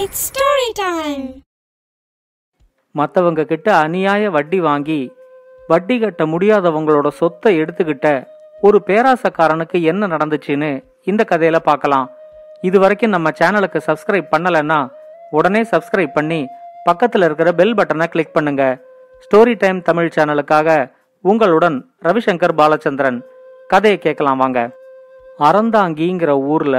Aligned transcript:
It's 0.00 0.24
story 0.26 0.66
time 0.80 1.22
மற்றவங்க 2.94 3.42
கிட்ட 3.44 3.68
அநியாய 3.82 4.30
வட்டி 4.30 4.60
வாங்கி 4.60 4.98
வட்டி 5.68 5.98
கட்ட 5.98 6.26
முடியாதவங்களோட 6.26 7.08
சொத்தை 7.08 7.60
எடுத்துக்கிட்ட 7.60 8.08
ஒரு 8.60 8.82
பேராசக்காரனுக்கு 8.86 9.78
என்ன 9.82 10.06
நடந்துச்சுன்னு 10.06 10.70
இந்த 11.04 11.24
கதையில 11.30 11.56
பார்க்கலாம். 11.56 12.06
இது 12.62 12.78
வரைக்கும் 12.80 13.10
நம்ம 13.10 13.30
சேனலுக்கு 13.40 13.80
சப்ஸ்கிரைப் 13.86 14.28
பண்ணலைன்னா 14.34 14.78
உடனே 15.30 15.62
சப்ஸ்கிரைப் 15.62 16.12
பண்ணி 16.12 16.40
பக்கத்தில் 16.84 17.22
இருக்கிற 17.22 17.52
பெல் 17.52 17.74
பட்டனை 17.74 18.06
கிளிக் 18.06 18.32
பண்ணுங்க. 18.32 18.80
ஸ்டோரி 19.24 19.56
டைம் 19.56 19.82
தமிழ் 19.82 20.14
சேனலுக்காக 20.16 20.90
உங்களுடன் 21.24 21.78
ரவிசங்கர் 22.02 22.58
பாலச்சந்திரன். 22.60 23.18
கதையை 23.68 23.98
கேட்கலாம் 23.98 24.36
வாங்க. 24.36 24.60
அறந்தாங்கிங்கிற 25.38 26.30
ஊர்ல 26.54 26.76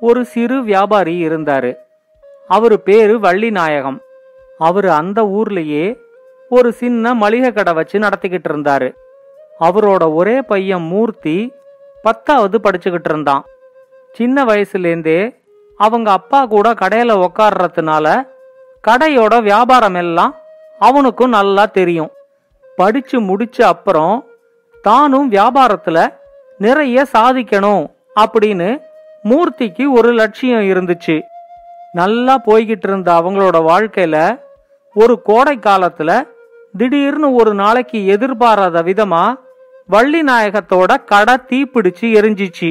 ஒரு 0.00 0.24
சிறு 0.24 0.62
வியாபாரி 0.62 1.28
இருந்தாரு. 1.28 1.72
அவரு 2.46 2.80
பேரு 2.80 3.18
வள்ளிநாயகம். 3.18 3.98
அவரு 4.58 4.90
அந்த 4.90 5.22
ஊர்லயே 5.22 5.98
ஒரு 6.48 6.72
சின்ன 6.72 7.14
மளிகை 7.14 7.52
கடை 7.52 7.72
வச்சு 7.72 7.98
நடத்திக்கிட்டு 7.98 8.48
இருந்தாரு. 8.48 8.94
அவரோட 9.60 10.14
ஒரே 10.14 10.42
பையன் 10.42 10.82
மூர்த்தி 10.82 11.52
பத்தாவது 12.02 12.58
படிச்சுக்கிட்டு 12.58 13.04
இருந்தான். 13.04 13.44
சின்ன 14.12 14.44
வயசுலேருந்தே 14.44 15.36
அவங்க 15.76 16.10
அப்பா 16.10 16.46
கூட 16.46 16.72
கடையில 16.72 17.26
உக்காடுறதுனால 17.26 18.26
கடையோட 18.88 19.42
வியாபாரம் 19.42 19.94
எல்லாம் 19.94 20.34
அவனுக்கும் 20.78 21.28
நல்லா 21.28 21.66
தெரியும். 21.66 22.10
படிச்சு 22.76 23.20
முடிச்ச 23.20 23.62
அப்புறம் 23.62 24.26
தானும் 24.82 25.32
வியாபாரத்துல 25.32 26.14
நிறைய 26.58 27.06
சாதிக்கணும் 27.12 27.86
அப்படின்னு 28.20 28.80
மூர்த்திக்கு 29.24 29.92
ஒரு 29.92 30.12
லட்சியம் 30.12 30.60
இருந்துச்சு. 30.60 31.22
நல்லா 31.94 32.34
போய்கிட்டு 32.46 32.88
இருந்த 32.88 33.12
அவங்களோட 33.12 33.58
வாழ்க்கையில 33.70 34.16
ஒரு 34.94 35.22
கோடை 35.22 35.58
காலத்துல 35.58 36.10
திடீர்னு 36.78 37.34
ஒரு 37.34 37.54
நாளைக்கு 37.54 38.06
எதிர்பாராத 38.06 38.82
விதமா 38.82 39.24
வள்ளி 39.86 40.22
நாயகத்தோட 40.22 41.04
கடை 41.04 41.34
தீப்பிடிச்சு 41.50 42.06
எரிஞ்சிச்சு. 42.18 42.70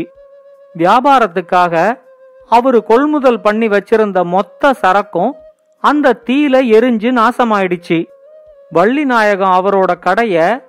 வியாபாரத்துக்காக 0.78 2.00
அவரு 2.50 2.84
கொள்முதல் 2.84 3.42
பண்ணி 3.42 3.68
வச்சிருந்த 3.68 4.26
மொத்த 4.26 4.74
சரக்கும் 4.82 5.32
அந்த 5.84 6.16
தீல 6.26 6.62
எரிஞ்சு 6.76 7.10
நாசமாயிடுச்சு. 7.20 8.00
வள்ளி 8.72 9.06
நாயகம் 9.06 9.58
அவரோட 9.60 9.92
கடைய 10.06 10.64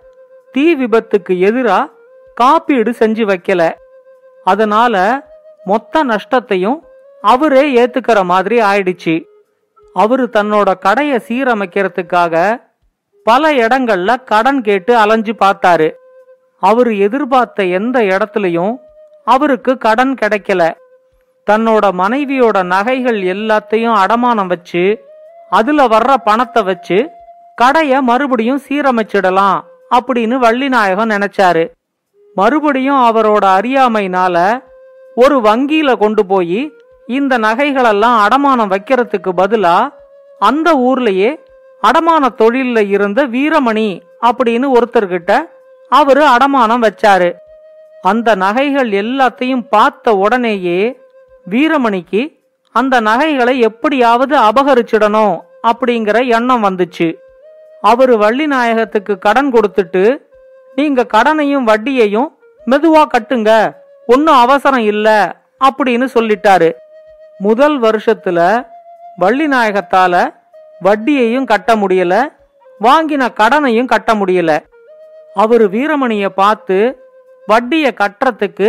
தீ 0.52 0.64
விபத்துக்கு 0.76 1.36
எதிரா 1.48 1.90
காப்பீடு 2.34 2.90
செஞ்சு 2.98 3.24
வைக்கல. 3.30 3.62
அதனால 4.44 4.94
மொத்த 5.64 6.04
நஷ்டத்தையும் 6.04 6.78
அவரே 7.32 7.62
ஏத்துக்கிற 7.74 8.18
மாதிரி 8.24 8.56
ஆயிடுச்சு. 8.60 9.14
அவரு 9.94 10.24
தன்னோட 10.32 10.70
கடையை 10.78 11.18
சீரமைக்கிறதுக்காக 11.28 12.34
பல 13.26 13.52
இடங்கள்ல 13.52 14.16
கடன் 14.24 14.60
கேட்டு 14.60 14.92
அலைஞ்சு 14.96 15.32
பார்த்தாரு. 15.32 15.88
அவரு 16.62 16.92
எதிர்பார்த்த 16.98 17.64
எந்த 17.78 17.98
இடத்துலயும் 18.12 18.74
அவருக்கு 19.24 19.72
கடன் 19.78 20.14
கிடைக்கல. 20.20 20.62
தன்னோட 21.50 21.84
மனைவியோட 22.00 22.58
நகைகள் 22.62 23.20
எல்லாத்தையும் 23.34 23.96
அடமானம் 24.02 24.46
வச்சு 24.46 24.84
அதுல 25.50 25.84
வர்ற 25.84 26.14
பணத்தை 26.24 26.62
வச்சு 26.62 26.98
கடைய 27.62 28.00
மறுபடியும் 28.00 28.62
சீரமைச்சிடலாம் 28.68 29.58
அப்படின்னு 29.90 30.36
வள்ளிநாயகம் 30.44 31.12
நினைச்சாரு. 31.14 31.64
மறுபடியும் 32.34 33.02
அவரோட 33.08 33.44
அறியாமைனால 33.58 34.36
ஒரு 35.14 35.36
வங்கியில 35.40 35.90
கொண்டு 35.98 36.22
போய் 36.26 36.60
இந்த 37.06 37.38
நகைகளெல்லாம் 37.38 38.18
அடமானம் 38.26 38.70
வைக்கிறதுக்கு 38.70 39.30
பதிலா 39.36 39.92
அந்த 40.38 40.74
ஊர்லயே 40.74 41.40
அடமான 41.82 42.28
தொழில்ல 42.38 42.88
இருந்த 42.88 43.26
வீரமணி 43.26 44.00
அப்படின்னு 44.20 44.66
ஒருத்தர்கிட்ட 44.74 45.48
அவரு 45.88 46.26
அடமானம் 46.26 46.86
வச்சாரு. 46.86 47.32
அந்த 48.02 48.34
நகைகள் 48.34 48.90
எல்லாத்தையும் 48.90 49.66
பார்த்த 49.70 50.14
உடனேயே 50.14 50.98
வீரமணிக்கு 51.50 52.40
அந்த 52.72 53.00
நகைகளை 53.00 53.58
எப்படியாவது 53.58 54.38
அபகரிச்சிடணும் 54.38 55.38
அப்படிங்கிற 55.62 56.26
எண்ணம் 56.26 56.64
வந்துச்சு. 56.64 57.14
அவரு 57.80 58.16
வள்ளிநாயகத்துக்கு 58.16 59.18
கடன் 59.18 59.52
கொடுத்துட்டு 59.52 60.16
நீங்க 60.74 61.06
கடனையும் 61.12 61.66
வட்டியையும் 61.66 62.28
மெதுவா 62.66 63.02
கட்டுங்க 63.06 63.74
ஒன்னும் 64.06 64.34
அவசரம் 64.34 64.80
இல்ல 64.80 65.36
அப்படின்னு 65.64 66.06
சொல்லிட்டாரு. 66.14 66.72
முதல் 67.44 67.76
வருஷத்துல 67.84 68.38
வள்ளிநாயகத்தால 69.22 70.14
வட்டியையும் 70.86 71.48
கட்ட 71.52 71.70
முடியல 71.82 72.14
வாங்கின 72.80 73.22
கடனையும் 73.40 73.90
கட்ட 73.92 74.10
முடியல. 74.14 74.52
அவரு 75.34 75.64
வீரமணிய 75.74 76.26
பார்த்து 76.40 76.78
வட்டிய 77.46 77.86
கட்டுறதுக்கு 78.00 78.68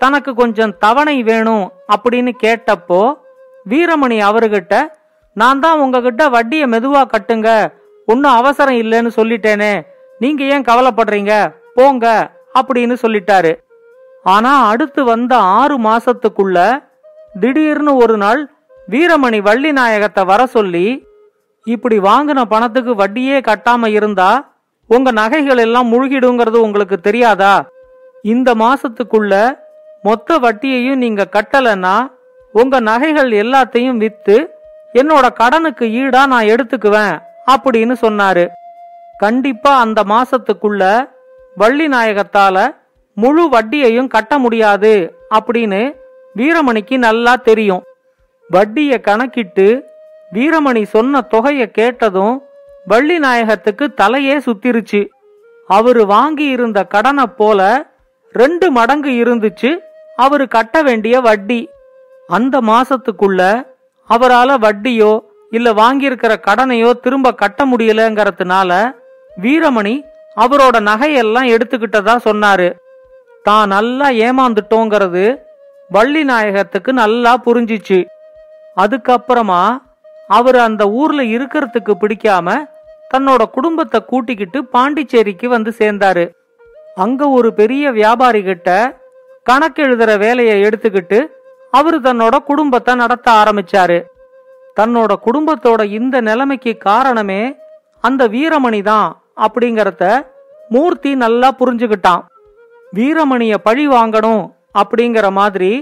தனக்கு 0.00 0.30
கொஞ்சம் 0.40 0.74
தவணை 0.84 1.16
வேணும் 1.22 1.64
அப்படின்னு 1.94 2.32
கேட்டப்போ 2.44 3.02
வீரமணி 3.66 4.18
அவர்கிட்ட 4.28 4.74
நான் 5.36 5.62
தான் 5.64 5.80
உங்ககிட்ட 5.82 6.22
வட்டியை 6.28 6.66
மெதுவா 6.74 7.02
கட்டுங்க 7.12 7.48
ஒன்னும் 8.08 8.38
அவசரம் 8.40 8.78
இல்லைன்னு 8.82 9.10
சொல்லிட்டேனே 9.18 9.72
நீங்க 10.18 10.42
ஏன் 10.54 10.68
கவலைப்படுறீங்க 10.70 11.34
போங்க 11.74 12.06
அப்படின்னு 12.60 12.96
சொல்லிட்டாரு. 13.02 13.52
ஆனா 14.34 14.50
அடுத்து 14.72 15.00
வந்த 15.04 15.34
ஆறு 15.58 15.76
மாசத்துக்குள்ள 15.88 16.58
திடீர்னு 17.34 17.96
ஒரு 17.96 18.16
நாள் 18.16 18.40
வீரமணி 18.88 19.42
வள்ளி 19.42 19.72
நாயகத்தை 19.72 20.24
வர 20.24 20.46
சொல்லி 20.46 20.86
இப்படி 21.66 21.98
வாங்கின 21.98 22.44
பணத்துக்கு 22.44 22.94
வட்டியே 22.94 23.36
கட்டாம 23.40 23.86
இருந்தா 23.86 24.30
உங்க 24.90 25.10
நகைகள் 25.10 25.58
எல்லாம் 25.58 25.92
முழுகிடுங்கிறது 25.92 26.56
உங்களுக்கு 26.56 27.00
தெரியாதா? 27.00 27.64
இந்த 28.22 28.54
மாசத்துக்குள்ள 28.54 29.56
மொத்த 30.02 30.38
வட்டியையும் 30.38 30.94
நீங்க 30.94 31.28
கட்டலன்னா 31.32 32.08
உங்க 32.52 32.80
நகைகள் 32.80 33.30
எல்லாத்தையும் 33.30 33.96
வித்து 33.96 34.36
என்னோட 34.92 35.26
கடனுக்கு 35.32 35.84
ஈடா 35.84 36.26
நான் 36.26 36.44
எடுத்துக்குவேன் 36.44 37.14
அப்படின்னு 37.46 37.94
சொன்னாரு. 38.02 38.48
கண்டிப்பா 39.18 39.78
அந்த 39.78 40.02
மாசத்துக்குள்ள 40.02 41.08
வள்ளி 41.56 41.88
நாயகத்தால 41.88 42.56
முழு 43.14 43.48
வட்டியையும் 43.48 44.06
கட்ட 44.06 44.38
முடியாது 44.38 45.16
அப்படின்னு 45.34 45.94
வீரமணிக்கு 46.36 46.96
நல்லா 46.98 47.32
தெரியும். 47.48 47.82
வட்டியை 48.50 49.00
கணக்கிட்டு 49.00 49.66
வீரமணி 50.32 50.82
சொன்ன 50.94 51.20
தொகையை 51.32 51.66
கேட்டதும் 51.70 52.36
வள்ளி 52.86 53.16
நாயகத்துக்கு 53.18 53.84
தலையே 54.00 54.36
சுத்திருச்சு. 54.46 55.00
அவரு 55.68 56.02
வாங்கி 56.06 56.46
இருந்த 56.54 56.78
கடனை 56.94 57.26
போல 57.40 57.60
ரெண்டு 58.34 58.66
மடங்கு 58.70 59.10
இருந்துச்சு 59.22 59.70
அவரு 60.16 60.44
கட்ட 60.48 60.82
வேண்டிய 60.82 61.20
வட்டி. 61.20 61.60
அந்த 62.28 62.54
மாசத்துக்குள்ள 62.70 63.42
அவரால 64.10 64.50
வட்டியோ 64.64 65.12
இல்ல 65.50 65.68
வாங்கியிருக்கிற 65.72 66.32
கடனையோ 66.48 66.90
திரும்ப 67.04 67.34
கட்ட 67.42 67.66
முடியலங்கிறதுனால 67.66 68.70
வீரமணி 69.42 69.94
அவரோட 70.36 70.76
நகையெல்லாம் 70.88 71.48
எடுத்துக்கிட்டதா 71.54 72.14
சொன்னாரு. 72.28 72.68
தான் 73.42 73.68
நல்லா 73.68 74.08
ஏமாந்துட்டோங்கிறது 74.26 75.24
வள்ளி 75.94 76.22
நாயகத்துக்கு 76.24 76.90
நல்லா 77.02 77.32
புரிஞ்சிச்சு. 77.46 77.98
அதுக்கப்புறமா 78.82 79.62
அவர் 80.36 80.58
அந்த 80.66 80.82
ஊர்ல 81.00 81.22
இருக்கிறதுக்கு 81.36 81.92
பிடிக்காம 82.02 82.48
தன்னோட 83.10 83.42
குடும்பத்தை 83.56 83.98
கூட்டிக்கிட்டு 84.10 84.58
பாண்டிச்சேரிக்கு 84.74 85.46
வந்து 85.54 85.70
சேர்ந்தாரு. 85.80 86.24
அங்க 87.04 87.28
ஒரு 87.38 87.48
பெரிய 87.60 87.84
வியாபாரி 87.98 88.42
கிட்ட 88.42 88.68
கணக்கு 89.48 89.80
எழுதுற 89.86 90.10
வேலையை 90.24 90.56
எடுத்துக்கிட்டு 90.66 91.18
அவரு 91.78 91.98
தன்னோட 92.06 92.34
குடும்பத்தை 92.50 92.92
நடத்த 93.02 93.26
ஆரம்பிச்சாரு. 93.40 93.98
தன்னோட 94.80 95.12
குடும்பத்தோட 95.26 95.82
இந்த 95.98 96.16
நிலைமைக்கு 96.28 96.72
காரணமே 96.88 97.42
அந்த 98.04 98.22
வீரமணி 98.34 98.80
தான் 98.90 99.08
அப்படிங்கறத 99.46 100.04
மூர்த்தி 100.74 101.10
நல்லா 101.24 101.48
புரிஞ்சுக்கிட்டான். 101.60 102.22
வீரமணிய 102.92 103.54
பழி 103.66 103.84
வாங்கணும் 103.88 104.42
அப்படிங்கிற 104.74 105.30
மாதிரி 105.30 105.72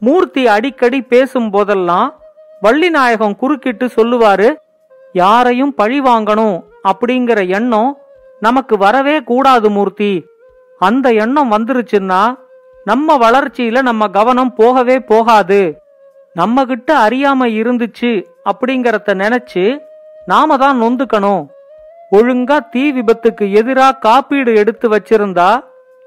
மூர்த்தி 0.00 0.46
அடிக்கடி 0.46 1.02
பேசும் 1.02 1.50
போதெல்லாம் 1.50 2.08
வள்ளிநாயகம் 2.62 3.36
குறுக்கிட்டு 3.36 3.86
சொல்லுவாரு 3.96 4.48
யாரையும் 5.12 5.74
பழி 5.74 6.00
வாங்கணும் 6.00 6.56
அப்படிங்கிற 6.88 7.48
எண்ணம் 7.48 7.90
நமக்கு 8.40 8.76
வரவே 8.76 9.22
கூடாது 9.22 9.70
மூர்த்தி. 9.70 10.12
அந்த 10.78 11.12
எண்ணம் 11.12 11.52
வந்துருச்சுன்னா 11.52 12.22
நம்ம 12.84 13.16
வளர்ச்சியில 13.16 13.82
நம்ம 13.82 14.08
கவனம் 14.08 14.54
போகவே 14.54 15.00
போகாது. 15.00 15.82
நம்ம 16.34 16.64
கிட்ட 16.64 17.08
அறியாம 17.08 17.48
இருந்துச்சு 17.60 18.10
அப்படிங்கறத 18.50 19.14
நினைச்சு 19.22 19.78
நாம 20.26 20.56
தான் 20.56 20.82
நொந்துக்கணும். 20.82 21.42
ஒழுங்கா 22.12 22.58
தீ 22.70 22.92
விபத்துக்கு 22.92 23.44
எதிரா 23.60 23.88
காப்பீடு 23.98 24.52
எடுத்து 24.56 24.88
வச்சிருந்தா 24.88 25.50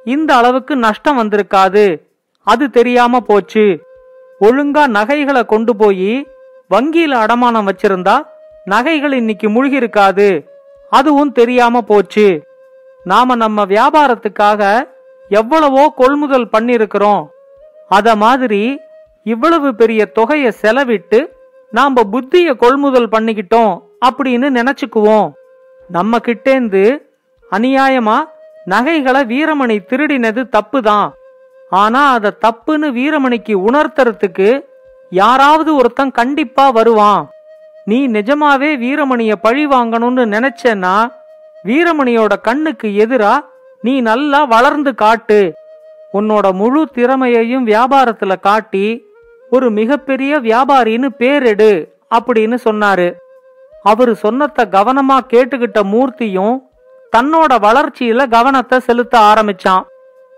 இந்த 0.05 0.35
அளவுக்கு 0.35 0.75
நஷ்டம் 0.75 1.19
வந்திருக்காது. 1.21 1.85
அது 2.47 2.69
தெரியாம 2.69 3.19
போச்சு. 3.19 3.65
ஒழுங்கா 4.41 4.87
நகைகளை 4.87 5.45
கொண்டு 5.45 5.75
போய் 5.75 6.27
வங்கியில 6.69 7.13
அடமானம் 7.23 7.69
வச்சிருந்தா 7.69 8.15
நகைகள் 8.65 9.13
இன்னைக்கு 9.13 9.49
முழுகி 9.49 9.75
இருக்காது 9.75 10.27
அதுவும் 10.89 11.31
தெரியாம 11.31 11.81
போச்சு. 11.81 12.27
நாம 13.03 13.35
நம்ம 13.35 13.65
வியாபாரத்துக்காக 13.65 14.61
எவ்வளவோ 15.29 15.93
கொள்முதல் 15.95 16.49
பண்ணிருக்கிறோம் 16.57 17.23
அத 17.89 18.15
மாதிரி 18.15 18.79
இவ்வளவு 19.23 19.75
பெரிய 19.75 20.11
தொகைய 20.15 20.51
செலவிட்டு 20.61 21.19
நாம 21.71 22.03
புத்திய 22.03 22.53
கொள்முதல் 22.55 23.09
பண்ணிக்கிட்டோம் 23.09 23.73
அப்படின்னு 24.05 24.47
நினைச்சுக்குவோம். 24.57 25.31
நம்ம 25.89 26.19
கிட்டேந்து 26.19 26.83
அநியாயமா 27.51 28.17
நகைகளை 28.65 29.21
வீரமணி 29.23 29.77
திருடினது 29.89 30.43
தப்புதான். 30.57 31.07
ஆனா 31.71 32.11
அத 32.11 32.33
தப்புன்னு 32.45 32.87
வீரமணிக்கு 32.97 33.53
உணர்த்துறதுக்கு 33.67 34.49
யாராவது 35.09 35.75
ஒருத்தன் 35.75 36.11
கண்டிப்பா 36.11 36.69
வருவான். 36.69 37.29
நீ 37.85 38.07
நிஜமாவே 38.07 38.69
வீரமணிய 38.83 39.33
பழி 39.41 39.67
வாங்கணும்னு 39.67 40.23
நினைச்சேன்னா 40.35 40.95
வீரமணியோட 41.65 42.33
கண்ணுக்கு 42.41 42.87
எதிரா 43.03 43.33
நீ 43.81 44.01
நல்லா 44.01 44.43
வளர்ந்து 44.43 44.95
காட்டு. 44.95 45.39
உன்னோட 46.13 46.53
முழு 46.53 46.81
திறமையையும் 46.87 47.67
வியாபாரத்துல 47.67 48.39
காட்டி 48.39 48.85
ஒரு 49.49 49.71
மிகப்பெரிய 49.71 50.39
வியாபாரின்னு 50.39 51.09
பேரெடு 51.19 51.71
அப்படின்னு 52.15 52.57
சொன்னாரு. 52.65 53.07
அவரு 53.83 54.13
சொன்னத 54.23 54.65
கவனமா 54.77 55.17
கேட்டுக்கிட்ட 55.33 55.79
மூர்த்தியும் 55.93 56.57
தன்னோட 57.17 57.51
வளர்ச்சியில 57.67 58.29
கவனத்தை 58.29 58.79
செலுத்த 58.79 59.19
ஆரம்பிச்சான். 59.19 59.83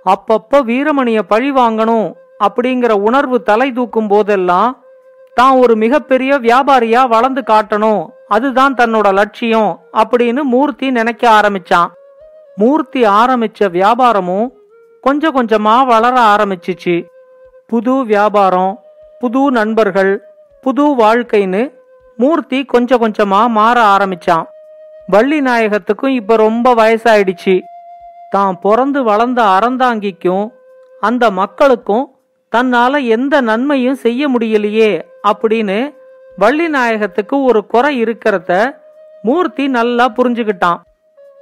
அப்பப்ப 0.05 0.61
வீரமணிய 0.69 1.19
பழி 1.21 1.51
வாங்கணும் 1.51 2.13
அப்படிங்கிற 2.43 2.91
உணர்வு 2.91 3.41
தலை 3.41 3.71
தூக்கும் 3.71 4.07
போதெல்லாம் 4.07 4.83
தான் 5.33 5.55
ஒரு 5.55 5.75
மிகப்பெரிய 5.75 6.39
வியாபாரியா 6.39 7.07
வளர்ந்து 7.07 7.43
காட்டணும். 7.47 8.07
அதுதான் 8.27 8.73
தன்னோட 8.73 9.13
லட்சியம் 9.13 9.79
அப்படின்னு 9.93 10.41
மூர்த்தி 10.41 10.91
நினைக்க 10.91 11.39
ஆரம்பிச்சான். 11.39 11.89
மூர்த்தி 12.55 13.01
ஆரம்பிச்ச 13.03 13.69
வியாபாரமும் 13.69 14.51
கொஞ்சம் 15.01 15.35
கொஞ்சமா 15.35 15.85
வளர 15.85 16.15
ஆரம்பிச்சிச்சு. 16.21 17.05
புது 17.67 18.05
வியாபாரம் 18.05 18.79
புது 19.19 19.51
நண்பர்கள் 19.51 20.23
புது 20.61 20.83
வாழ்க்கைன்னு 20.83 21.73
மூர்த்தி 22.17 22.65
கொஞ்சம் 22.65 23.01
கொஞ்சமா 23.01 23.47
மாற 23.47 23.81
ஆரம்பிச்சான். 23.95 24.45
வள்ளி 25.07 25.41
நாயகத்துக்கும் 25.41 26.15
இப்ப 26.15 26.35
ரொம்ப 26.35 26.75
வயசாயிடுச்சு. 26.75 27.55
தான் 28.35 28.57
பிறந்து 28.61 28.99
வளர்ந்த 29.03 29.41
அறந்தாங்கிக்கும் 29.55 30.45
அந்த 31.01 31.23
மக்களுக்கும் 31.39 32.05
தன்னால 32.55 32.99
எந்த 33.15 33.41
நன்மையும் 33.41 34.01
செய்ய 34.03 34.29
முடியலையே 34.33 34.91
அப்படின்னு 35.27 35.77
வள்ளி 36.37 36.67
நாயகத்துக்கு 36.67 37.35
ஒரு 37.43 37.61
குறை 37.67 37.91
இருக்கிறத 38.03 38.51
மூர்த்தி 39.21 39.65
நல்லா 39.67 40.05
புரிஞ்சுக்கிட்டான். 40.17 40.79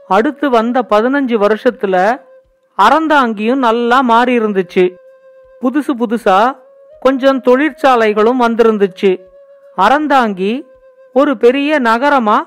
அடுத்து 0.08 0.50
வந்த 0.50 0.78
பதினஞ்சு 0.90 1.36
வருஷத்துல 1.44 1.96
அறந்தாங்கியும் 2.78 3.64
நல்லா 3.68 4.02
மாறி 4.12 4.34
இருந்துச்சு 4.40 4.86
புதுசு 5.62 5.92
புதுசா 6.02 6.40
கொஞ்சம் 7.00 7.42
தொழிற்சாலைகளும் 7.48 8.42
வந்திருந்துச்சு. 8.46 9.12
அறந்தாங்கி 9.78 10.54
ஒரு 11.14 11.34
பெரிய 11.38 11.80
நகரமா 11.82 12.38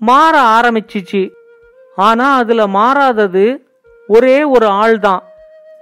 மாற 0.00 0.34
ஆரம்பிச்சிச்சு. 0.56 1.22
ஆனா 1.96 2.26
அதுல 2.36 2.66
மாறாதது 2.66 3.46
ஒரே 4.06 4.44
ஒரு 4.44 4.66
ஆள்தான். 4.66 5.18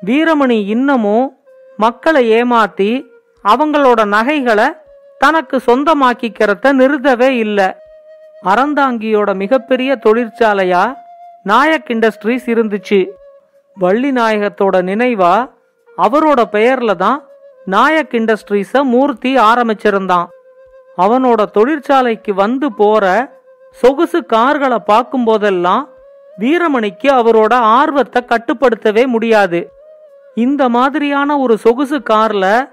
வீரமணி 0.06 0.66
இன்னமும் 0.66 1.38
மக்களை 1.76 2.32
ஏமாத்தி 2.32 3.04
அவங்களோட 3.44 4.04
நகைகளை 4.04 4.76
தனக்கு 5.19 5.60
சொந்தமாக்கிக்கிறத 5.66 6.72
நிறுத்தவே 6.72 7.28
இல்லை. 7.28 7.74
அறந்தாங்கியோட 8.44 9.34
மிகப்பெரிய 9.34 9.98
தொழிற்சாலையா 10.04 10.94
நாயக் 11.42 11.90
இண்டஸ்ட்ரீஸ் 11.90 12.50
இருந்துச்சு. 12.50 13.08
வள்ளி 13.74 14.10
நாயகத்தோட 14.12 14.82
நினைவா 14.82 15.50
அவரோட 15.98 16.42
பெயர்ல 16.52 16.94
தான் 16.94 17.26
நாயக் 17.64 18.12
இண்டஸ்ட்ரீஸ 18.12 18.82
மூர்த்தி 18.82 19.36
ஆரம்பிச்சிருந்தான். 19.36 20.26
அவனோட 20.98 21.44
தொழிற்சாலைக்கு 21.44 22.34
வந்து 22.34 22.72
போற 22.72 23.32
சொகுசு 23.70 24.24
கார்களை 24.24 24.78
பார்க்கும் 24.78 25.24
போதெல்லாம் 25.24 25.88
வீரமணிக்கு 26.38 27.08
அவரோட 27.08 27.52
ஆர்வத்தை 27.52 28.23
கட்டுப்படுத்தவே 28.23 29.06
முடியாது. 29.06 29.73
இந்த 30.34 30.69
மாதிரியான 30.69 31.38
ஒரு 31.38 31.58
சொகுசு 31.58 31.99
கார்ல 31.99 32.69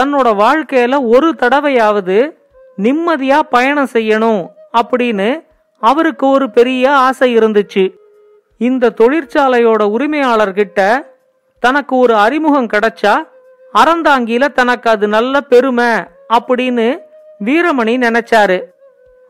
தன்னோட 0.00 0.28
வாழ்க்கையில 0.42 0.94
ஒரு 1.14 1.34
தடவையாவது 1.38 2.36
நிம்மதியா 2.82 3.38
பயணம் 3.38 3.92
செய்யணும் 3.92 4.46
அப்படின்னு 4.72 5.46
அவருக்கு 5.78 6.28
ஒரு 6.28 6.50
பெரிய 6.50 6.92
ஆசை 6.96 7.36
இருந்துச்சு. 7.38 7.94
இந்த 8.58 8.94
தொழிற்சாலையோட 9.00 9.82
உரிமையாளர்கிட்ட 9.96 10.98
தனக்கு 11.60 11.96
ஒரு 11.96 12.14
அறிமுகம் 12.14 12.66
கிடைச்சா 12.66 13.14
அறந்தாங்கில 13.74 14.52
தனக்கு 14.52 14.90
அது 14.90 15.08
நல்ல 15.08 15.40
பெருமை 15.40 15.90
அப்படின்னு 16.28 16.98
வீரமணி 17.44 17.94
நினைச்சாரு. 18.06 18.62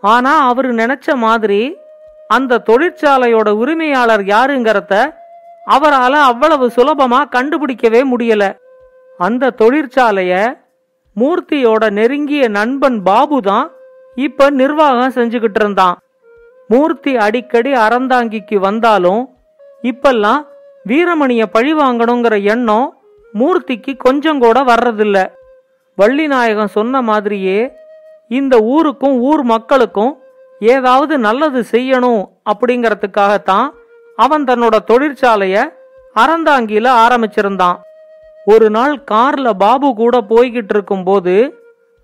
ஆனா 0.01 0.49
அவரு 0.49 0.75
நினைச்ச 0.75 1.15
மாதிரி 1.15 1.77
அந்த 2.29 2.63
தொழிற்சாலையோட 2.67 3.49
உரிமையாளர் 3.51 4.21
யாருங்கிறத 4.21 5.13
அவரால் 5.65 6.13
அவ்வளவு 6.13 6.67
சுலபமா 6.77 7.21
கண்டுபிடிக்கவே 7.31 8.03
முடியல. 8.13 8.59
அந்த 9.19 9.55
தொழிற்சாலைய 9.59 10.59
மூர்த்தியோட 11.17 11.91
நெருங்கிய 11.91 12.49
நண்பன் 12.49 13.03
பாபு 13.03 13.43
தான் 13.43 13.71
இப்ப 14.15 14.51
நிர்வாகம் 14.51 15.13
செஞ்சுக்கிட்டு 15.15 15.55
இருந்தான். 15.55 15.99
மூர்த்தி 16.69 17.17
அடிக்கடி 17.17 17.73
அறந்தாங்கிக்கு 17.73 18.55
வந்தாலும் 18.55 19.29
இப்பெல்லாம் 19.83 20.47
வீரமணிய 20.87 21.47
பழி 21.47 21.75
வாங்கணுங்கிற 21.75 22.43
எண்ணம் 22.43 22.97
மூர்த்திக்கு 23.35 23.97
கொஞ்சம் 23.97 24.39
கூட 24.39 24.61
வர்றதில்ல. 24.61 25.27
வள்ளிநாயகம் 25.99 26.75
சொன்ன 26.77 27.03
மாதிரியே 27.03 27.73
இந்த 28.29 28.59
ஊருக்கும் 28.59 29.21
ஊர் 29.21 29.43
மக்களுக்கும் 29.43 30.19
ஏதாவது 30.61 31.19
நல்லது 31.19 31.65
செய்யணும் 31.71 32.29
அப்படிங்கறதுக்காகத்தான் 32.51 33.69
அவன் 34.17 34.45
தன்னோட 34.45 34.77
தொழிற்சாலைய 34.87 35.75
அறந்தாங்கில 36.15 36.87
ஆரம்பிச்சிருந்தான். 37.05 37.77
ஒரு 38.45 38.71
நாள் 38.71 39.03
கார்ல 39.11 39.51
பாபு 39.51 39.95
கூட 39.95 40.21
போய்கிட்டு 40.21 40.69
இருக்கும்போது 40.69 41.63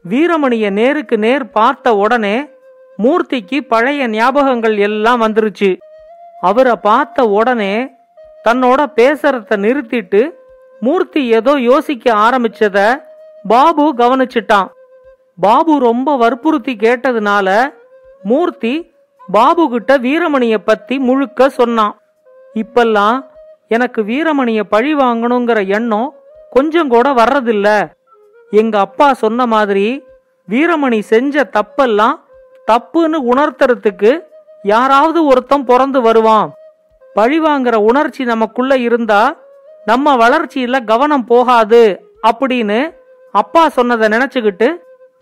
வீரமணிய 0.09 0.71
நேருக்கு 0.71 1.19
நேர் 1.19 1.51
பார்த்த 1.51 1.95
உடனே 1.95 2.51
மூர்த்திக்கு 2.99 3.61
பழைய 3.61 4.09
ஞாபகங்கள் 4.09 4.79
எல்லாம் 4.79 5.23
வந்துருச்சு. 5.23 5.79
அவரை 6.41 6.77
பார்த்த 6.77 7.29
உடனே 7.29 7.91
தன்னோட 8.49 8.81
பேசுறத 8.97 9.57
நிறுத்திட்டு 9.57 10.31
மூர்த்தி 10.81 11.27
ஏதோ 11.27 11.53
யோசிக்க 11.59 12.15
ஆரம்பிச்சத 12.15 12.97
பாபு 13.49 13.95
கவனிச்சிட்டான். 13.95 14.69
பாபு 15.41 15.79
ரொம்ப 15.79 16.17
வற்புறுத்தி 16.17 16.77
கேட்டதுனால 16.77 17.49
மூர்த்தி 18.23 18.75
பாபு 19.33 19.69
கிட்ட 19.71 19.99
வீரமணிய 19.99 20.59
பத்தி 20.59 20.99
முழுக்க 20.99 21.49
சொன்னான். 21.49 21.95
இப்பெல்லாம் 22.55 23.25
எனக்கு 23.69 24.03
வீரமணிய 24.03 24.63
பழி 24.63 24.95
வாங்கணுங்கிற 24.95 25.67
எண்ணம் 25.67 26.15
கொஞ்சம் 26.51 26.89
கூட 26.89 27.11
வர்றதில்ல. 27.11 27.69
எங்க 28.51 28.79
அப்பா 28.79 29.13
சொன்ன 29.13 29.47
மாதிரி 29.47 30.05
வீரமணி 30.49 30.99
செஞ்ச 30.99 31.51
தப்பெல்லாம் 31.53 32.17
தப்புன்னு 32.67 33.19
உணர்த்துறதுக்கு 33.33 34.11
யாராவது 34.63 35.25
ஒருத்தன் 35.25 35.65
பிறந்து 35.65 36.01
வருவான். 36.01 36.53
பழி 37.15 37.41
வாங்குற 37.41 37.75
உணர்ச்சி 37.75 38.25
நமக்குள்ள 38.25 38.77
இருந்தா 38.77 39.37
நம்ம 39.85 40.17
வளர்ச்சியில 40.17 40.85
கவனம் 40.85 41.25
போகாது 41.25 41.83
அப்படின்னு 42.27 42.95
அப்பா 43.33 43.69
சொன்னதை 43.69 44.09
நினைச்சுக்கிட்டு 44.09 44.69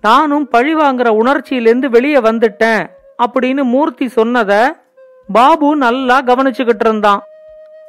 நானும் 0.00 0.48
பழி 0.48 0.74
வாங்குற 0.74 1.08
உணர்ச்சியிலேருந்து 1.20 1.86
வெளியே 1.86 2.18
வந்துட்டேன் 2.18 2.82
அப்படின்னு 3.24 3.62
மூர்த்தி 3.62 4.06
சொன்னத 4.06 4.70
பாபு 5.32 5.76
நல்லா 5.76 6.20
கவனிச்சுக்கிட்டு 6.20 6.84
இருந்தான். 6.86 7.20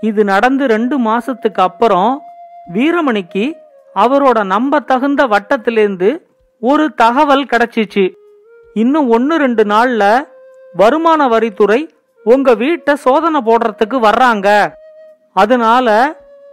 இது 0.02 0.24
நடந்து 0.24 0.68
ரெண்டு 0.68 1.00
மாசத்துக்கு 1.00 1.62
அப்புறம் 1.68 2.22
வீரமணிக்கு 2.74 3.46
அவரோட 3.96 4.44
நம்ப 4.44 4.80
தகுந்த 4.80 5.28
வட்டத்திலேருந்து 5.28 6.10
ஒரு 6.60 6.94
தகவல் 6.94 7.46
கிடைச்சிச்சு. 7.46 8.06
இன்னும் 8.74 9.10
ஒன்னு 9.10 9.38
ரெண்டு 9.38 9.64
நாள்ல 9.64 10.04
வருமான 10.74 11.28
வரித்துறை 11.28 11.90
உங்க 12.24 12.54
வீட்டை 12.54 12.96
சோதனை 12.96 13.42
போடுறதுக்கு 13.46 13.98
வர்றாங்க. 14.08 14.48
அதனால 15.34 15.88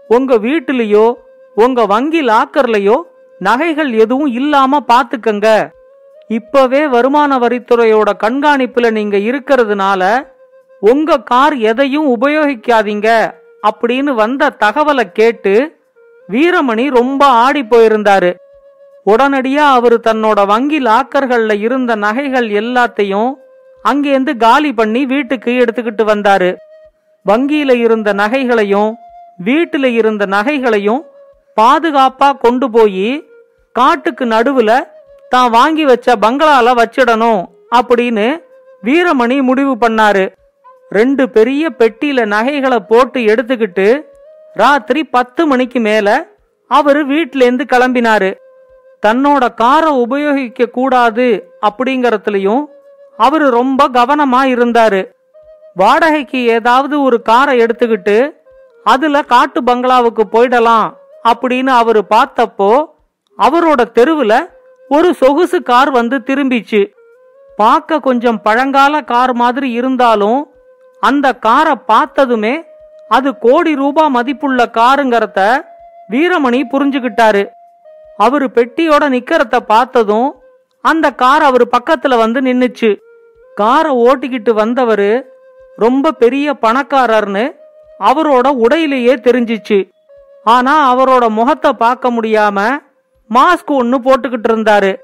உங்க 0.08 0.34
வீட்டிலேயோ 0.38 1.06
உங்க 1.54 1.86
வங்கி 1.86 2.20
லாக்கர்லயோ 2.26 2.96
நகைகள் 3.38 3.92
எதுவும் 3.92 4.26
இல்லாம 4.26 4.84
பாத்துக்கங்க. 4.88 5.72
இப்பவே 6.28 6.86
வருமான 6.86 7.38
வரித்துறையோட 7.38 8.12
கண்காணிப்புல 8.18 8.90
நீங்க 8.90 9.16
இருக்கிறதுனால 9.16 10.30
உங்க 10.80 11.16
கார் 11.16 11.56
எதையும் 11.56 12.20
உபயோகிக்காதீங்க 12.20 13.32
அப்படின்னு 13.68 14.14
வந்த 14.14 14.50
தகவலை 14.60 15.12
கேட்டு 15.12 15.76
வீரமணி 16.28 16.90
ரொம்ப 16.90 17.24
ஆடி 17.26 17.62
போயிருந்தாரு. 17.62 18.34
உடனடியா 19.06 19.66
அவரு 19.72 20.00
தன்னோட 20.06 20.46
வங்கி 20.46 20.78
லாக்கர்கள்ல 20.78 21.60
இருந்த 21.60 21.94
நகைகள் 21.94 22.48
எல்லாத்தையும் 22.48 23.34
அங்கேருந்து 23.84 24.36
காலி 24.36 24.72
பண்ணி 24.72 25.06
வீட்டுக்கு 25.06 25.50
எடுத்துக்கிட்டு 25.50 26.04
வந்தாரு. 26.04 26.56
வங்கியில 27.26 27.74
இருந்த 27.74 28.12
நகைகளையும் 28.12 28.94
வீட்டுல 29.44 29.84
இருந்த 29.84 30.26
நகைகளையும் 30.26 31.02
பாதுகாப்பா 31.58 32.28
கொண்டு 32.38 32.66
போய் 32.70 33.08
காட்டுக்கு 33.76 34.24
நடுவுல 34.24 34.72
தான் 35.28 35.50
வாங்கி 35.50 35.84
வச்ச 35.84 36.16
பங்களால 36.16 36.68
வச்சிடணும் 36.80 37.42
அப்படின்னு 37.78 38.26
வீரமணி 38.84 39.36
முடிவு 39.42 39.72
பண்ணாரு. 39.76 40.24
ரெண்டு 40.90 41.22
பெரிய 41.36 41.70
பெட்டியில 41.78 42.24
நகைகளை 42.34 42.78
போட்டு 42.90 43.20
எடுத்துக்கிட்டு 43.20 43.86
ராத்திரி 44.54 45.00
பத்து 45.16 45.42
மணிக்கு 45.46 45.80
மேல 45.80 46.08
அவரு 46.70 47.00
வீட்டிலேருந்து 47.06 47.64
கிளம்பினாரு. 47.72 48.30
தன்னோட 49.06 49.44
காரை 49.54 49.90
உபயோகிக்க 50.04 50.70
கூடாது 50.76 51.26
அப்படிங்கறதுலயும் 51.68 52.62
அவரு 53.18 53.46
ரொம்ப 53.50 53.88
கவனமா 53.98 54.40
இருந்தாரு. 54.54 55.00
வாடகைக்கு 55.74 56.40
ஏதாவது 56.56 56.94
ஒரு 57.02 57.18
காரை 57.22 57.54
எடுத்துக்கிட்டு 57.64 58.16
அதுல 58.86 59.22
காட்டு 59.34 59.60
பங்களாவுக்கு 59.64 60.24
போயிடலாம் 60.32 60.88
அப்படின்னு 61.30 61.72
அவரு 61.82 62.02
பார்த்தப்போ 62.10 62.70
அவரோட 63.38 63.80
தெருவுல 63.94 64.34
ஒரு 64.88 65.14
சொகுசு 65.14 65.62
கார் 65.62 65.90
வந்து 65.90 66.16
திரும்பிச்சு. 66.18 66.80
பார்க்க 67.56 67.98
கொஞ்சம் 67.98 68.40
பழங்கால 68.44 69.04
கார் 69.04 69.32
மாதிரி 69.32 69.68
இருந்தாலும் 69.72 70.40
அந்த 71.00 71.26
காரை 71.46 71.74
பார்த்ததுமே 71.86 72.54
அது 73.08 73.38
கோடி 73.38 73.72
ரூபாய் 73.74 74.10
மதிப்புள்ள 74.10 74.64
காருங்கிறத 74.78 75.40
வீரமணி 76.10 76.60
புரிஞ்சுகிட்டாரு. 76.72 77.42
அவரு 78.16 78.46
பெட்டியோட 78.54 79.04
நிக்கிறத 79.14 79.56
பார்த்ததும் 79.72 80.28
அந்த 80.84 81.06
கார் 81.10 81.42
அவர் 81.42 81.64
பக்கத்துல 81.66 82.16
வந்து 82.16 82.40
நின்னுச்சு. 82.40 82.90
காரை 83.54 83.92
ஓட்டிக்கிட்டு 84.06 84.52
வந்தவரு 84.62 85.12
ரொம்ப 85.76 86.12
பெரிய 86.12 86.56
பணக்காரர்னு 86.62 87.44
அவரோட 88.00 88.46
உடையிலேயே 88.64 89.14
தெரிஞ்சிச்சு. 89.14 89.78
ஆனா 90.44 90.94
அவரோட 90.94 91.28
முகத்தை 91.28 91.72
பார்க்க 91.72 92.10
முடியாம 92.10 92.78
மாஸ்க் 93.34 93.66
ஒன்னு 93.66 93.98
போட்டுக்கிட்டு 93.98 94.48
இருந்தாரு. 94.48 94.96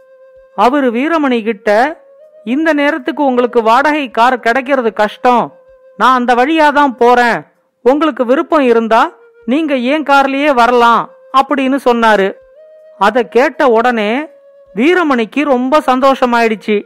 அவரு 0.57 0.91
வீரமணி 0.91 1.43
கிட்ட 1.43 2.01
இந்த 2.45 2.73
நேரத்துக்கு 2.73 3.25
உங்களுக்கு 3.25 3.63
வாடகை 3.63 4.11
கார் 4.11 4.41
கிடைக்கிறது 4.41 4.93
கஷ்டம். 4.93 5.55
நான் 5.97 6.15
அந்த 6.15 6.35
வழியா 6.35 6.73
தான் 6.73 6.97
போறேன். 6.97 7.47
உங்களுக்கு 7.83 8.25
விருப்பம் 8.25 8.63
இருந்தா 8.63 9.11
நீங்க 9.45 9.77
ஏன் 9.77 10.03
கார்லயே 10.03 10.55
வரலாம்? 10.55 11.11
அப்படின்னு 11.37 11.79
சொன்னாரு. 11.85 12.35
அதை 12.99 13.29
கேட்ட 13.29 13.69
உடனே 13.69 14.29
வீரமணிக்கு 14.75 15.45
ரொம்ப 15.45 15.81
சந்தோஷமாயிடுச்சு. 15.87 16.85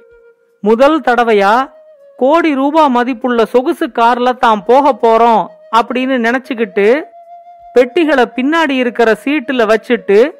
முதல் 0.61 1.01
தடவையா 1.01 1.71
கோடி 2.17 2.55
ரூபாய் 2.55 2.89
மதிப்புள்ள 2.89 3.45
சொகுசு 3.45 3.87
கார்ல 3.87 4.39
தான் 4.39 4.65
போக 4.65 4.93
போறோம் 5.03 5.47
அப்படின்னு 5.77 6.17
நினைச்சுக்கிட்டு 6.27 7.03
பெட்டிகளை 7.79 8.25
பின்னாடி 8.37 8.71
இருக்கிற 8.71 9.17
சீட்டுல 9.25 9.63
வச்சுட்டு 9.71 10.31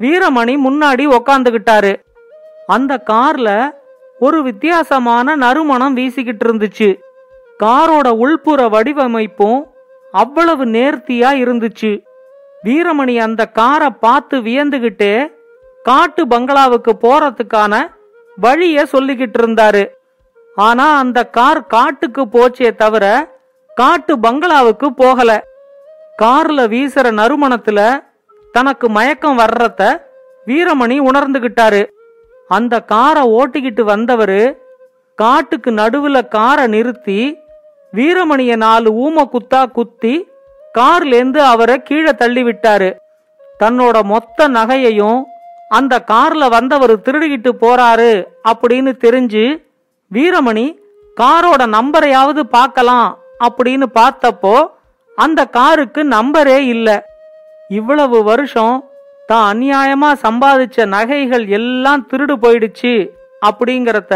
வீரமணி 0.00 0.52
முன்னாடி 0.66 1.04
உக்காந்துகிட்டாரு. 1.16 1.92
அந்த 2.66 3.02
கார்ல 3.06 3.70
ஒரு 4.18 4.42
வித்தியாசமான 4.42 5.36
நறுமணம் 5.36 5.96
வீசிக்கிட்டு 5.96 6.44
இருந்துச்சு. 6.44 6.88
காரோட 7.62 8.08
உள்புற 8.24 8.68
வடிவமைப்பும் 8.74 9.62
அவ்வளவு 10.12 10.64
நேர்த்தியா 10.66 11.30
இருந்துச்சு. 11.44 12.04
வீரமணி 12.64 13.16
அந்த 13.18 13.46
காரை 13.46 13.90
பார்த்து 13.90 14.38
வியந்துகிட்டே 14.40 15.32
காட்டு 15.82 16.26
பங்களாவுக்கு 16.26 16.94
போறதுக்கான 17.00 17.74
வழிய 18.36 18.86
சொல்லிக்கிட்டு 18.92 19.40
இருந்தாரு. 19.42 19.84
ஆனா 20.54 20.98
அந்த 20.98 21.26
கார் 21.38 21.66
காட்டுக்கு 21.66 22.22
போச்சே 22.22 22.74
தவிர 22.74 23.04
காட்டு 23.74 24.20
பங்களாவுக்கு 24.20 24.94
போகல. 24.94 25.32
கார்ல 26.22 26.60
வீசுற 26.68 27.06
நறுமணத்துல 27.10 28.04
தனக்கு 28.52 28.88
மயக்கம் 28.88 29.38
வர்றத 29.38 30.00
வீரமணி 30.46 30.96
உணர்ந்துகிட்டாரு. 31.00 31.86
அந்த 32.48 32.80
காரை 32.80 33.22
ஓட்டிக்கிட்டு 33.22 33.82
வந்தவரு 33.82 34.56
காட்டுக்கு 35.14 35.70
நடுவுல 35.70 36.28
காரை 36.28 36.66
நிறுத்தி 36.66 37.38
வீரமணிய 37.92 38.56
நாலு 38.56 38.90
ஊம 38.92 39.24
குத்தா 39.32 39.70
குத்தி 39.70 40.28
கார்லேருந்து 40.78 41.36
அவரை 41.36 41.82
கீழே 41.82 42.14
தள்ளி 42.14 42.42
விட்டாரு 42.42 42.96
தன்னோட 43.60 44.04
மொத்த 44.04 44.48
நகையையும் 44.48 45.22
அந்த 45.68 46.04
கார்ல 46.06 46.48
வந்தவர் 46.50 46.94
திருடிக்கிட்டு 46.96 47.50
போறாரு 47.60 48.26
அப்படின்னு 48.48 48.92
தெரிஞ்சு 49.04 49.44
வீரமணி 50.12 50.66
காரோட 51.20 51.62
நம்பரையாவது 51.76 52.40
பார்க்கலாம் 52.40 53.18
அப்படின்னு 53.44 53.86
பார்த்தப்போ 53.94 54.66
அந்த 55.16 55.46
காருக்கு 55.46 56.04
நம்பரே 56.04 56.58
இல்ல. 56.58 56.88
இவ்வளவு 57.68 58.22
வருஷம் 58.22 58.88
தான் 59.26 59.44
அநியாயமா 59.50 60.12
சம்பாதிச்ச 60.22 60.86
நகைகள் 60.86 61.46
எல்லாம் 61.48 62.06
திருடு 62.10 62.34
போயிடுச்சு 62.34 63.10
அப்படிங்கறத 63.46 64.14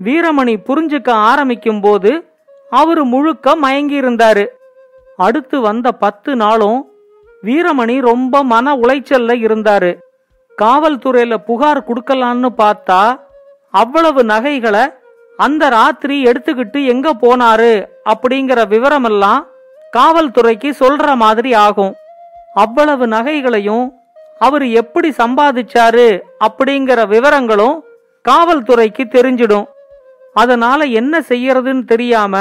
வீரமணி 0.00 0.54
புரிஞ்சுக்க 0.68 1.10
ஆரம்பிக்கும் 1.10 1.80
போது 1.80 2.26
அவரு 2.70 3.04
முழுக்க 3.04 3.56
மயங்கி 3.56 4.00
இருந்தாரு. 4.00 4.46
அடுத்து 5.16 5.60
வந்த 5.60 5.92
பத்து 5.92 6.36
நாளும் 6.36 6.88
வீரமணி 7.42 8.00
ரொம்ப 8.00 8.42
மன 8.42 8.74
உளைச்சல்ல 8.74 9.32
இருந்தாரு. 9.46 9.98
காவல்துறையில 10.58 11.34
புகார் 11.34 11.86
கொடுக்கலான்னு 11.88 12.48
பார்த்தா 12.58 13.16
அவ்வளவு 13.70 14.24
நகைகளை 14.24 14.84
அந்த 15.36 15.68
ராத்திரி 15.68 16.22
எடுத்துக்கிட்டு 16.22 16.86
எங்க 16.86 17.14
போனாரு 17.14 17.86
அப்படிங்கிற 18.12 18.60
விவரமெல்லாம் 18.74 19.42
காவல்துறைக்கு 19.96 20.70
சொல்ற 20.80 21.14
மாதிரி 21.14 21.50
ஆகும். 21.66 21.94
அவ்வளவு 22.54 23.04
நகைகளையும் 23.06 23.86
அவர் 24.38 24.66
எப்படி 24.80 25.08
சம்பாதிச்சாரு 25.18 26.08
அப்படிங்கிற 26.46 27.00
விவரங்களும் 27.14 27.76
காவல்துறைக்கு 28.24 29.04
தெரிஞ்சிடும். 29.16 29.66
அதனால 30.34 30.84
என்ன 31.00 31.14
செய்யறதுன்னு 31.28 31.84
தெரியாம 31.84 32.36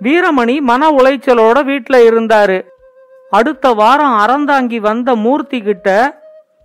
வீரமணி 0.00 0.54
மன 0.70 0.88
உளைச்சலோட 0.90 1.58
வீட்ல 1.64 1.96
இருந்தாரு. 2.10 2.58
அடுத்த 3.30 3.66
வாரம் 3.80 4.16
அறந்தாங்கி 4.22 4.78
வந்த 4.88 5.10
மூர்த்தி 5.16 5.58
கிட்ட 5.62 5.88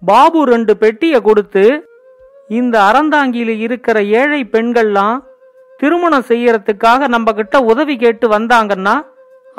பாபு 0.02 0.40
ரெண்டு 0.44 0.74
பெட்டிய 0.78 1.16
கொடுத்து 1.22 1.66
இந்த 2.48 2.76
அறந்தாங்கியில 2.90 3.52
இருக்கிற 3.66 3.98
ஏழை 4.20 4.42
பெண்கள்லாம் 4.52 5.18
திருமணம் 5.78 6.28
செய்யறதுக்காக 6.28 7.08
நம்ம 7.08 7.32
கிட்ட 7.32 7.60
உதவி 7.72 7.96
கேட்டு 7.98 8.28
வந்தாங்கன்னா 8.28 8.96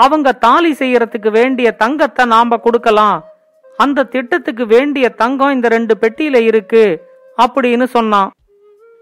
அவங்க 0.05 0.29
தாலி 0.45 0.71
செய்யறதுக்கு 0.81 1.31
வேண்டிய 1.39 1.69
தங்கத்தை 1.83 2.25
நாம 2.35 2.57
கொடுக்கலாம். 2.57 3.19
அந்த 3.85 4.07
திட்டத்துக்கு 4.15 4.65
வேண்டிய 4.75 5.07
தங்கம் 5.23 5.55
இந்த 5.57 5.69
ரெண்டு 5.75 5.95
பெட்டியில 6.03 6.37
இருக்கு 6.51 6.85
அப்படின்னு 7.39 7.87
சொன்னான். 7.97 8.31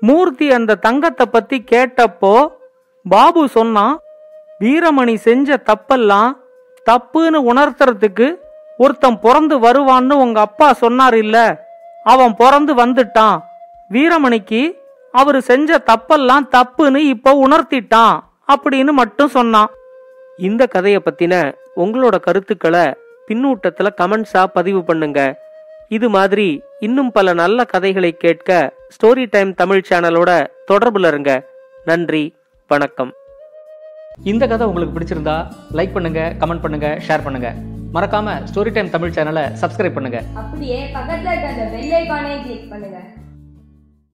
மூர்த்தி 0.00 0.46
அந்த 0.58 0.78
தங்கத்தை 0.86 1.26
பத்தி 1.26 1.58
கேட்டப்போ 1.72 2.34
பாபு 3.06 3.42
சொன்னான் 3.58 3.94
வீரமணி 4.62 5.14
செஞ்ச 5.26 5.58
தப்பெல்லாம் 5.70 6.30
தப்புன்னு 6.90 7.38
உணர்த்துறதுக்கு 7.50 8.26
ஒருத்தன் 8.84 9.20
பிறந்து 9.24 9.56
வருவான்னு 9.58 10.14
உங்க 10.24 10.38
அப்பா 10.40 10.68
சொன்னார் 10.82 11.16
இல்ல. 11.24 11.36
அவன் 12.12 12.34
பிறந்து 12.40 12.72
வந்துட்டான். 12.74 13.38
வீரமணிக்கு 13.94 14.62
அவரு 15.14 15.38
செஞ்ச 15.50 15.78
தப்பெல்லாம் 15.90 16.46
தப்புன்னு 16.56 17.00
இப்போ 17.14 17.32
உணர்த்திட்டான் 17.46 18.14
அப்படின்னு 18.54 18.92
மட்டும் 19.00 19.34
சொன்னான். 19.38 19.70
இந்த 20.38 20.62
கதையை 20.72 21.00
பத்தின 21.04 21.34
உங்களோட 21.82 22.16
கருத்துக்களை 22.26 22.82
பின்னூட்டத்துல 23.28 23.88
கமெண்ட்ஸா 24.00 24.42
பதிவு 24.56 24.80
பண்ணுங்க. 24.88 25.20
இது 25.96 26.06
மாதிரி 26.16 26.46
இன்னும் 26.86 27.10
பல 27.16 27.32
நல்ல 27.40 27.64
கதைகளை 27.72 28.10
கேட்க 28.24 28.50
ஸ்டோரி 28.94 29.24
டைம் 29.34 29.52
தமிழ் 29.60 29.86
சேனலோட 29.88 30.30
தொடர்புல 30.70 31.10
இருங்க. 31.12 31.32
நன்றி 31.90 32.24
வணக்கம். 32.70 33.12
இந்த 34.30 34.44
கதை 34.52 34.66
உங்களுக்கு 34.68 34.96
பிடிச்சிருந்தா 34.96 35.36
லைக் 35.78 35.96
பண்ணுங்க 35.96 36.20
கமெண்ட் 36.42 36.64
பண்ணுங்க 36.64 36.90
ஷேர் 37.08 37.26
பண்ணுங்க. 37.26 37.50
மறக்காம 37.96 38.38
ஸ்டோரி 38.50 38.72
டைம் 38.76 38.94
தமிழ் 38.96 39.14
சேனலை 39.18 39.44
சப்ஸ்கிரைப் 39.62 39.96
பண்ணுங்க. 39.98 40.20
அப்படியே 40.42 40.78
பக்கத்துல 40.96 41.30
இருக்க 41.32 41.48
அந்த 41.54 41.66
பெல் 41.76 41.94
ஐகானை 42.00 42.34
கிளிக் 42.44 42.68
பண்ணுங்க. 42.72 42.98